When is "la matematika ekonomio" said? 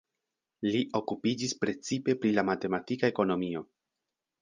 2.41-3.67